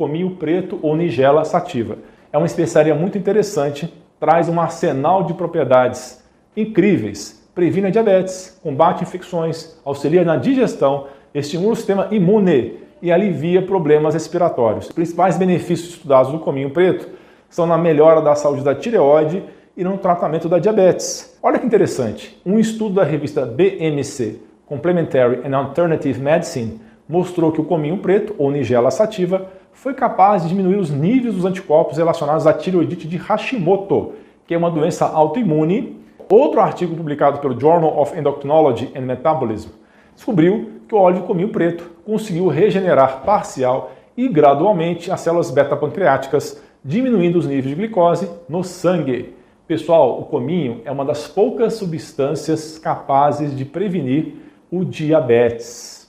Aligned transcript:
cominho 0.00 0.30
preto 0.30 0.78
ou 0.80 0.96
nigella 0.96 1.44
sativa. 1.44 1.98
É 2.32 2.38
uma 2.38 2.46
especiaria 2.46 2.94
muito 2.94 3.18
interessante, 3.18 3.92
traz 4.18 4.48
um 4.48 4.58
arsenal 4.58 5.24
de 5.24 5.34
propriedades 5.34 6.24
incríveis. 6.56 7.46
Previne 7.54 7.88
a 7.88 7.90
diabetes, 7.90 8.58
combate 8.62 9.02
infecções, 9.02 9.78
auxilia 9.84 10.24
na 10.24 10.36
digestão, 10.36 11.08
estimula 11.34 11.74
o 11.74 11.76
sistema 11.76 12.08
imune 12.10 12.78
e 13.02 13.12
alivia 13.12 13.60
problemas 13.60 14.14
respiratórios. 14.14 14.86
Os 14.86 14.92
principais 14.92 15.36
benefícios 15.36 15.90
estudados 15.90 16.32
do 16.32 16.38
cominho 16.38 16.70
preto 16.70 17.06
são 17.50 17.66
na 17.66 17.76
melhora 17.76 18.22
da 18.22 18.34
saúde 18.34 18.64
da 18.64 18.74
tireoide 18.74 19.44
e 19.76 19.84
no 19.84 19.98
tratamento 19.98 20.48
da 20.48 20.58
diabetes. 20.58 21.38
Olha 21.42 21.58
que 21.58 21.66
interessante, 21.66 22.40
um 22.46 22.58
estudo 22.58 22.94
da 22.94 23.04
revista 23.04 23.44
BMC, 23.44 24.40
Complementary 24.64 25.46
and 25.46 25.54
Alternative 25.54 26.18
Medicine, 26.18 26.80
mostrou 27.06 27.52
que 27.52 27.60
o 27.60 27.64
cominho 27.64 27.98
preto, 27.98 28.34
ou 28.38 28.50
nigella 28.50 28.90
sativa, 28.90 29.59
foi 29.80 29.94
capaz 29.94 30.42
de 30.42 30.50
diminuir 30.50 30.76
os 30.76 30.90
níveis 30.90 31.34
dos 31.34 31.46
anticorpos 31.46 31.96
relacionados 31.96 32.46
à 32.46 32.52
tireoidite 32.52 33.08
de 33.08 33.16
Hashimoto, 33.16 34.12
que 34.46 34.52
é 34.52 34.58
uma 34.58 34.70
doença 34.70 35.06
autoimune. 35.06 35.98
Outro 36.28 36.60
artigo 36.60 36.94
publicado 36.94 37.38
pelo 37.38 37.58
Journal 37.58 37.98
of 37.98 38.14
Endocrinology 38.16 38.92
and 38.94 39.00
Metabolism 39.00 39.70
descobriu 40.14 40.82
que 40.86 40.94
o 40.94 40.98
óleo 40.98 41.22
de 41.22 41.26
cominho 41.26 41.48
preto 41.48 41.90
conseguiu 42.04 42.46
regenerar 42.48 43.22
parcial 43.24 43.92
e 44.14 44.28
gradualmente 44.28 45.10
as 45.10 45.22
células 45.22 45.50
beta-pancreáticas, 45.50 46.62
diminuindo 46.84 47.38
os 47.38 47.46
níveis 47.46 47.74
de 47.74 47.74
glicose 47.74 48.30
no 48.46 48.62
sangue. 48.62 49.34
Pessoal, 49.66 50.20
o 50.20 50.24
cominho 50.26 50.82
é 50.84 50.90
uma 50.90 51.06
das 51.06 51.26
poucas 51.26 51.72
substâncias 51.72 52.78
capazes 52.78 53.56
de 53.56 53.64
prevenir 53.64 54.34
o 54.70 54.84
diabetes. 54.84 55.99